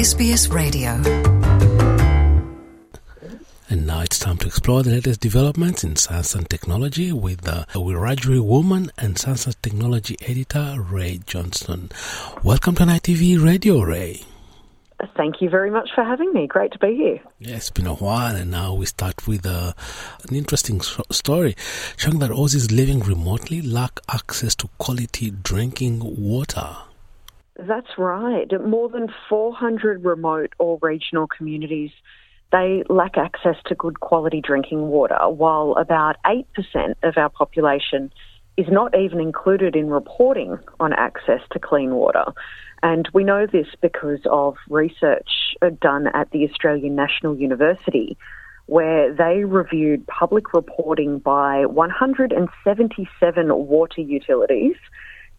[0.00, 0.92] SBS Radio.
[3.68, 7.66] And now it's time to explore the latest developments in science and technology with the
[7.74, 11.90] Wiradjuri woman and science and technology editor Rae Johnston.
[12.42, 14.24] Welcome to NITV Radio, Rae.
[15.18, 16.46] Thank you very much for having me.
[16.46, 17.20] Great to be here.
[17.38, 19.74] Yeah, it's been a while, and now we start with uh,
[20.26, 20.80] an interesting
[21.10, 21.54] story
[21.98, 26.74] showing that Aussies living remotely lack access to quality drinking water.
[27.66, 28.48] That's right.
[28.60, 31.90] More than 400 remote or regional communities
[32.52, 36.44] they lack access to good quality drinking water, while about 8%
[37.02, 38.12] of our population
[38.56, 42.24] is not even included in reporting on access to clean water.
[42.82, 48.16] And we know this because of research done at the Australian National University,
[48.66, 54.76] where they reviewed public reporting by 177 water utilities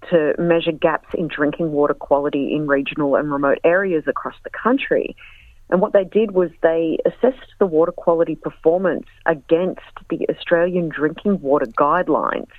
[0.09, 5.15] to measure gaps in drinking water quality in regional and remote areas across the country.
[5.69, 11.39] And what they did was they assessed the water quality performance against the Australian Drinking
[11.41, 12.51] Water Guidelines.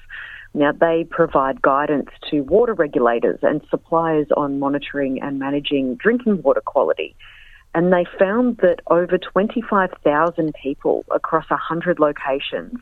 [0.55, 6.61] Now, they provide guidance to water regulators and suppliers on monitoring and managing drinking water
[6.61, 7.15] quality.
[7.75, 12.79] And they found that over 25,000 people across 100 locations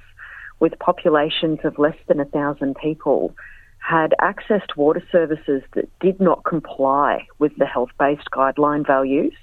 [0.59, 3.35] with populations of less than 1,000 people
[3.81, 9.35] had accessed water services that did not comply with the health based guideline values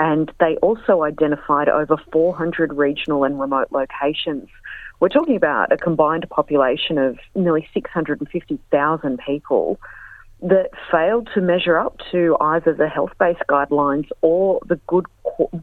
[0.00, 4.48] and they also identified over 400 regional and remote locations.
[4.98, 9.78] We're talking about a combined population of nearly 650,000 people
[10.40, 15.04] that failed to measure up to either the health-based guidelines or the good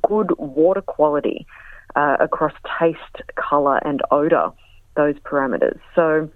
[0.08, 1.48] good water quality
[1.96, 4.54] uh, across taste, colour, and odour.
[4.96, 5.80] Those parameters.
[5.96, 6.30] So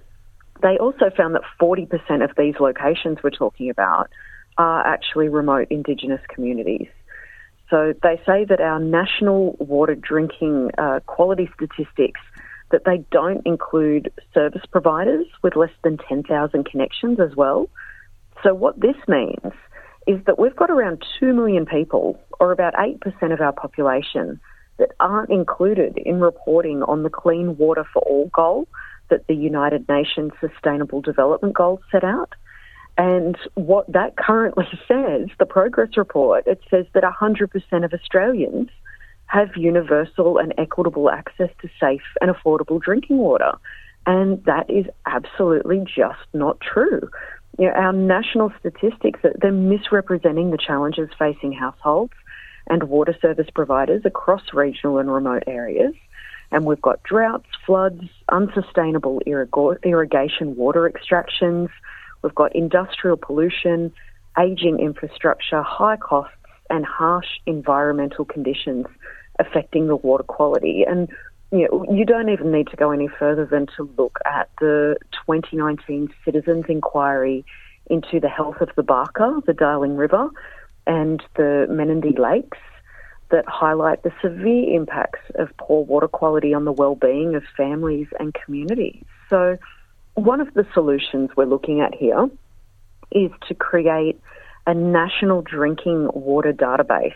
[0.62, 4.10] they also found that 40% of these locations we're talking about
[4.58, 6.88] are actually remote Indigenous communities.
[7.70, 12.20] So they say that our national water drinking uh, quality statistics
[12.72, 17.70] that they don't include service providers with less than 10,000 connections as well.
[18.44, 19.54] So what this means
[20.08, 23.00] is that we've got around 2 million people, or about 8%
[23.34, 24.40] of our population,
[24.78, 28.68] that aren't included in reporting on the Clean Water for All goal
[29.12, 32.34] that the United Nations Sustainable Development Goals set out.
[32.98, 38.70] And what that currently says, the progress report, it says that 100% of Australians
[39.28, 43.54] have universal and equitable access to safe and affordable drinking water.
[44.06, 47.10] And that is absolutely just not true.
[47.58, 52.14] You know, our national statistics, they're misrepresenting the challenges facing households
[52.68, 55.94] and water service providers across regional and remote areas.
[56.52, 61.70] And we've got droughts, floods, unsustainable irrigation water extractions,
[62.22, 63.92] We've got industrial pollution,
[64.40, 66.36] ageing infrastructure, high costs,
[66.70, 68.86] and harsh environmental conditions
[69.40, 70.86] affecting the water quality.
[70.88, 71.10] And
[71.52, 74.96] you, know, you don't even need to go any further than to look at the
[75.26, 77.44] 2019 Citizens Inquiry
[77.88, 80.30] into the health of the Barka, the Darling River,
[80.88, 82.58] and the Menindee Lakes
[83.32, 88.34] that highlight the severe impacts of poor water quality on the well-being of families and
[88.34, 89.04] communities.
[89.30, 89.58] So
[90.16, 92.30] one of the solutions we're looking at here
[93.12, 94.20] is to create
[94.68, 97.16] a national drinking water database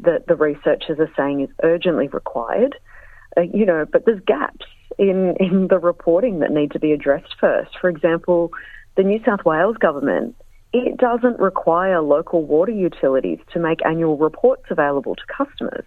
[0.00, 2.74] that the researchers are saying is urgently required.
[3.36, 4.66] Uh, you know, but there's gaps
[4.98, 7.70] in, in the reporting that need to be addressed first.
[7.80, 8.52] For example,
[8.96, 10.36] the New South Wales government,
[10.74, 15.84] it doesn't require local water utilities to make annual reports available to customers.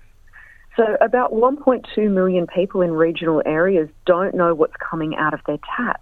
[0.75, 5.57] So about 1.2 million people in regional areas don't know what's coming out of their
[5.75, 6.01] tap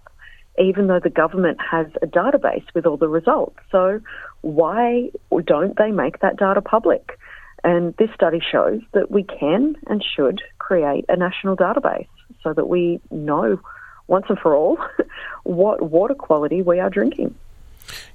[0.58, 3.58] even though the government has a database with all the results.
[3.70, 4.00] So
[4.40, 5.10] why
[5.44, 7.18] don't they make that data public?
[7.64, 12.08] And this study shows that we can and should create a national database
[12.42, 13.60] so that we know
[14.06, 14.78] once and for all
[15.42, 17.34] what water quality we are drinking.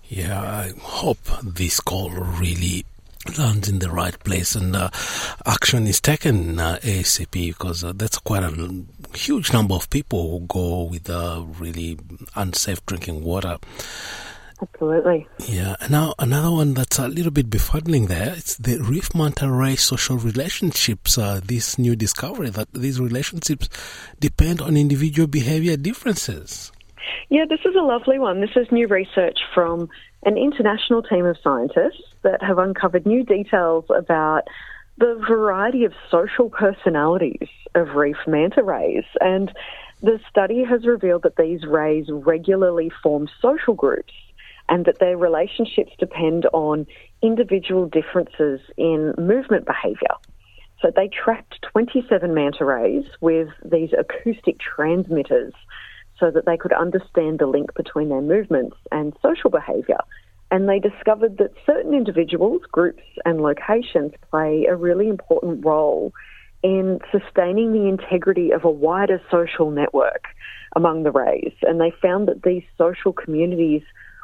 [0.09, 2.85] Yeah, I hope this call really
[3.37, 4.89] lands in the right place and uh,
[5.45, 8.83] action is taken uh, ASAP because uh, that's quite a
[9.13, 11.97] huge number of people who go with uh, really
[12.35, 13.57] unsafe drinking water.
[14.61, 15.27] Absolutely.
[15.47, 15.75] Yeah.
[15.89, 18.35] Now another one that's a little bit befuddling there.
[18.37, 21.17] It's the reef manta ray social relationships.
[21.17, 23.69] Uh, this new discovery that these relationships
[24.19, 26.71] depend on individual behavior differences.
[27.29, 28.41] Yeah, this is a lovely one.
[28.41, 29.89] This is new research from
[30.23, 34.43] an international team of scientists that have uncovered new details about
[34.97, 39.05] the variety of social personalities of reef manta rays.
[39.19, 39.51] And
[40.01, 44.13] the study has revealed that these rays regularly form social groups
[44.69, 46.85] and that their relationships depend on
[47.21, 50.15] individual differences in movement behaviour.
[50.81, 55.53] So they tracked 27 manta rays with these acoustic transmitters
[56.21, 59.97] so that they could understand the link between their movements and social behaviour.
[60.51, 66.13] And they discovered that certain individuals, groups, and locations play a really important role
[66.63, 70.25] in sustaining the integrity of a wider social network
[70.75, 71.53] among the rays.
[71.63, 73.81] And they found that these social communities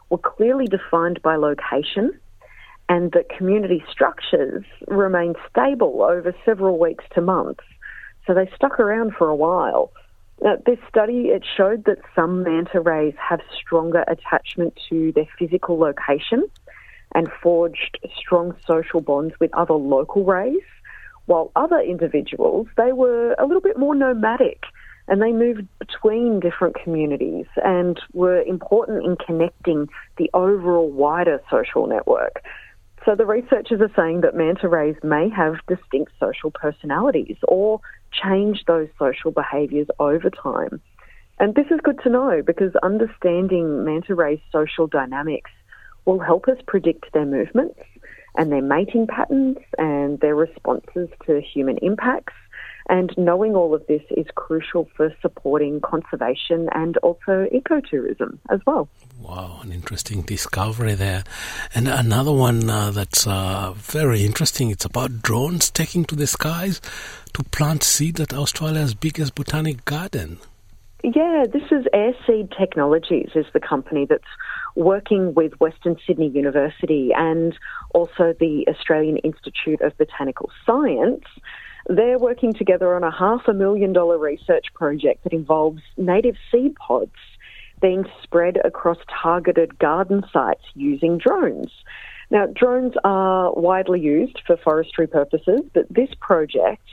[0.10, 2.18] were clearly defined by location
[2.90, 7.64] and that community structures remained stable over several weeks to months.
[8.26, 9.92] So they stuck around for a while.
[10.42, 15.80] Now, this study it showed that some manta rays have stronger attachment to their physical
[15.80, 16.48] location
[17.16, 20.62] and forged strong social bonds with other local rays,
[21.26, 24.64] while other individuals they were a little bit more nomadic
[25.08, 29.88] and they moved between different communities and were important in connecting
[30.18, 32.44] the overall wider social network.
[33.06, 37.80] So the researchers are saying that manta rays may have distinct social personalities or
[38.12, 40.82] change those social behaviours over time.
[41.40, 45.52] And this is good to know because understanding manta rays' social dynamics
[46.06, 47.80] will help us predict their movements
[48.36, 52.34] and their mating patterns and their responses to human impacts
[52.90, 58.88] and knowing all of this is crucial for supporting conservation and also ecotourism as well.
[59.22, 61.24] Wow, an interesting discovery there.
[61.74, 66.82] And another one uh, that's uh, very interesting it's about drones taking to the skies
[67.34, 70.40] to plant seeds at Australia's biggest botanic garden.
[71.04, 74.24] Yeah, this is Airseed Technologies is the company that's
[74.76, 77.58] working with Western Sydney University and
[77.94, 81.24] also the Australian Institute of Botanical Science
[81.90, 86.76] they're working together on a half a million dollar research project that involves native seed
[86.76, 87.12] pods
[87.82, 91.72] being spread across targeted garden sites using drones.
[92.30, 96.84] Now, drones are widely used for forestry purposes, but this project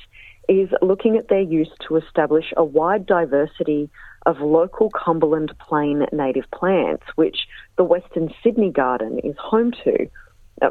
[0.48, 3.90] is looking at their use to establish a wide diversity
[4.26, 10.08] of local Cumberland Plain native plants, which the Western Sydney Garden is home to.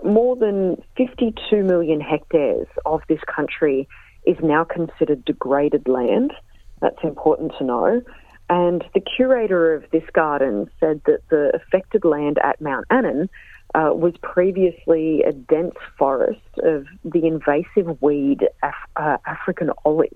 [0.04, 3.88] More than 52 million hectares of this country
[4.26, 6.34] is now considered degraded land.
[6.82, 8.02] That's important to know.
[8.50, 13.30] And the curator of this garden said that the affected land at Mount Annan
[13.74, 20.10] uh, was previously a dense forest of the invasive weed Af- uh, African olive.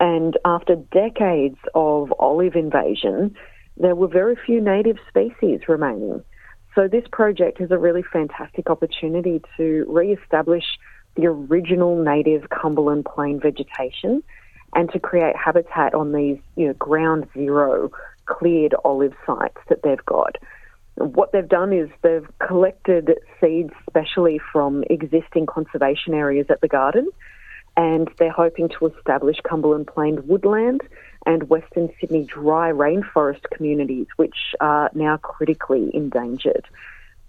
[0.00, 3.34] And after decades of olive invasion,
[3.76, 6.22] there were very few native species remaining.
[6.74, 10.64] So this project is a really fantastic opportunity to re-establish
[11.18, 14.22] the original native Cumberland plain vegetation
[14.74, 17.90] and to create habitat on these you know, ground zero
[18.26, 20.36] cleared olive sites that they've got.
[20.94, 27.08] What they've done is they've collected seeds specially from existing conservation areas at the garden
[27.76, 30.82] and they're hoping to establish Cumberland Plain woodland
[31.26, 36.66] and Western Sydney dry rainforest communities, which are now critically endangered.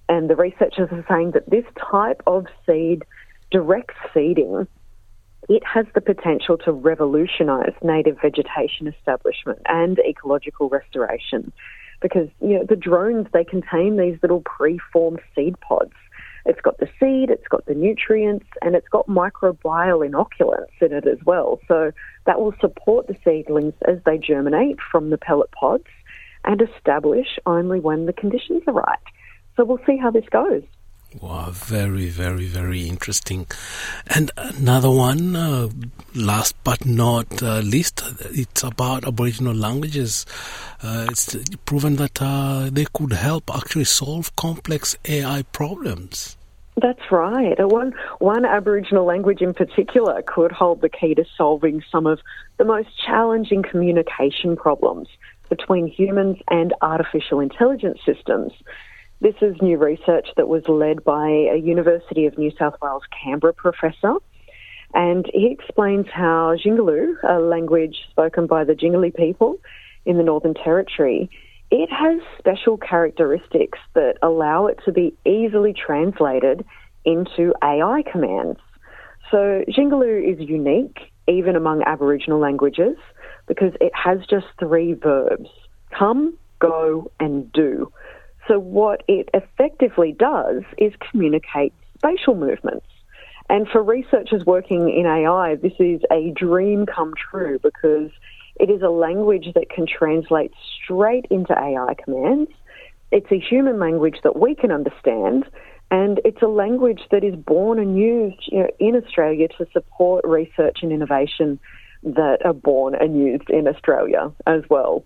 [0.08, 3.06] And the researchers are saying that this type of seed
[3.52, 4.68] direct seeding,
[5.48, 11.52] it has the potential to revolutionise native vegetation establishment and ecological restoration
[12.02, 15.94] because you know the drones they contain these little pre-formed seed pods.
[16.46, 21.06] It's got the seed, it's got the nutrients, and it's got microbial inoculants in it
[21.06, 21.60] as well.
[21.68, 21.92] So
[22.26, 25.88] that will support the seedlings as they germinate from the pellet pods
[26.46, 29.00] and establish only when the conditions are right.
[29.58, 30.64] So we'll see how this goes.
[31.20, 33.48] Wow, very, very, very interesting.
[34.08, 35.70] And another one, uh,
[36.14, 40.28] last but not uh, least, it's about Aboriginal languages.
[40.84, 41.36] Uh, it's
[41.66, 46.38] proven that uh, they could help actually solve complex AI problems.
[46.80, 47.56] That's right.
[47.58, 52.20] One, one Aboriginal language in particular could hold the key to solving some of
[52.58, 55.08] the most challenging communication problems
[55.50, 58.54] between humans and artificial intelligence systems.
[59.22, 63.52] This is new research that was led by a University of New South Wales Canberra
[63.52, 64.14] professor.
[64.94, 69.60] And he explains how Jingulu, a language spoken by the Jingili people
[70.06, 71.30] in the Northern Territory,
[71.70, 76.66] it has special characteristics that allow it to be easily translated
[77.04, 78.60] into AI commands.
[79.32, 80.98] So Jingulu is unique,
[81.28, 82.96] even among Aboriginal languages,
[83.48, 85.50] because it has just three verbs
[85.92, 87.92] come, go, and do.
[88.50, 92.88] So, what it effectively does is communicate spatial movements.
[93.48, 98.10] And for researchers working in AI, this is a dream come true because
[98.60, 100.52] it is a language that can translate
[100.84, 102.52] straight into AI commands
[103.12, 105.46] It's a human language that we can understand,
[105.92, 110.26] and it's a language that is born and used you know, in Australia to support
[110.26, 111.60] research and innovation
[112.02, 115.04] that are born and used in Australia as well.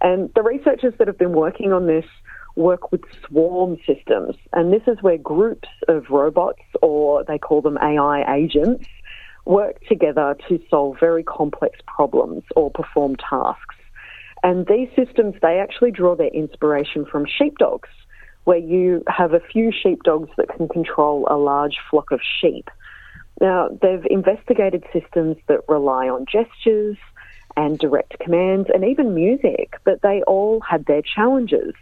[0.00, 2.04] And the researchers that have been working on this
[2.56, 7.78] work with swarm systems, and this is where groups of robots, or they call them
[7.78, 8.86] AI agents,
[9.44, 13.74] work together to solve very complex problems or perform tasks.
[14.42, 17.88] And these systems, they actually draw their inspiration from sheepdogs,
[18.44, 22.70] where you have a few sheepdogs that can control a large flock of sheep.
[23.40, 26.96] Now, they've investigated systems that rely on gestures
[27.56, 31.74] and direct commands and even music, but they all had their challenges.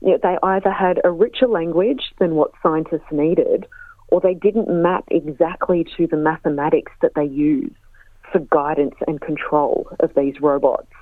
[0.00, 3.66] They either had a richer language than what scientists needed,
[4.08, 7.74] or they didn't map exactly to the mathematics that they use
[8.32, 10.92] for guidance and control of these robots.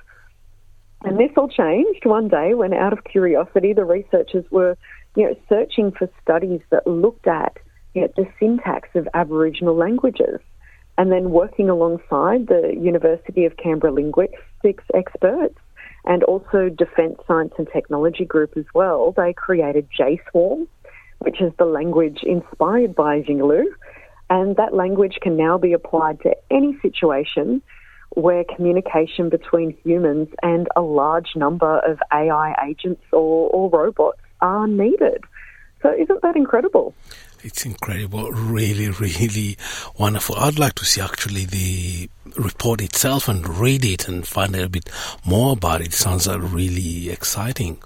[1.03, 4.77] And this all changed one day when, out of curiosity, the researchers were
[5.15, 7.57] you know, searching for studies that looked at
[7.93, 10.39] you know, the syntax of Aboriginal languages.
[10.97, 15.59] And then working alongside the University of Canberra linguistics experts
[16.07, 20.65] and also Defence Science and Technology Group as well, they created JSwarm,
[21.19, 23.65] which is the language inspired by Jingulu.
[24.29, 27.61] And that language can now be applied to any situation
[28.11, 34.65] where communication between humans and a large number of AI agents or, or robots are
[34.65, 35.25] needed.
[35.81, 36.95] So, isn't that incredible?
[37.43, 39.57] It's incredible, really, really
[39.97, 40.35] wonderful.
[40.35, 44.69] I'd like to see actually the report itself and read it and find out a
[44.69, 44.89] bit
[45.25, 45.87] more about it.
[45.87, 47.77] it sounds uh, really exciting.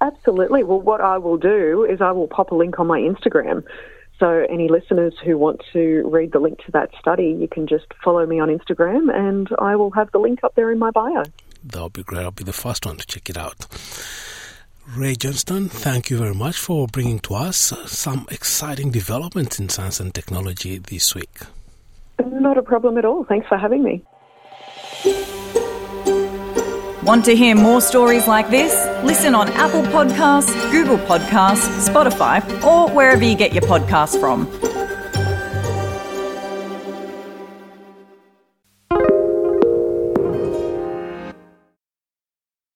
[0.00, 0.64] Absolutely.
[0.64, 3.64] Well, what I will do is I will pop a link on my Instagram.
[4.18, 7.86] So, any listeners who want to read the link to that study, you can just
[8.04, 11.22] follow me on Instagram and I will have the link up there in my bio.
[11.64, 12.22] That would be great.
[12.22, 13.66] I'll be the first one to check it out.
[14.88, 20.00] Rae Johnston, thank you very much for bringing to us some exciting developments in science
[20.00, 21.40] and technology this week.
[22.24, 23.24] Not a problem at all.
[23.24, 24.02] Thanks for having me.
[27.04, 28.72] Want to hear more stories like this?
[29.04, 34.46] Listen on Apple Podcasts, Google Podcasts, Spotify, or wherever you get your podcasts from.